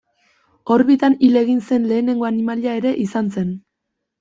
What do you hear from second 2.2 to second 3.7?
animalia ere izan zen.